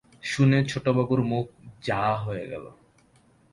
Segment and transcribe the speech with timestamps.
[0.23, 1.45] শুনে ছোটবাবুর মুখ
[1.83, 2.65] যা হয়ে গেল!